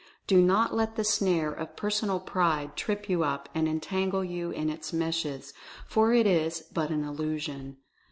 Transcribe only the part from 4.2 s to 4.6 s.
you